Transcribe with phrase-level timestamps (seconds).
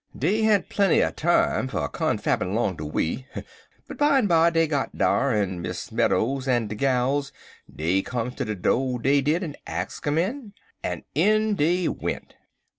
[0.17, 3.27] Dey had plenty er time fer confabbin' 'long de way,
[3.87, 7.31] but bimeby dey got dar, en Miss Meadows en de gals
[7.71, 10.53] dey come ter de do', dey did, en ax um in,
[10.83, 12.33] en in dey went.